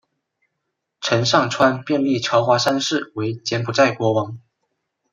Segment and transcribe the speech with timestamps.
[0.99, 4.39] 陈上川便立乔华三世为柬埔寨国王。